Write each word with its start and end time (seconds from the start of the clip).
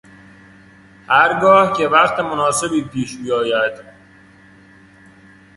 هرگاه 1.07 1.77
که 1.77 1.87
وقت 1.87 2.19
مناسبی 2.19 2.83
پیش 2.83 3.17
بیاید 3.17 3.73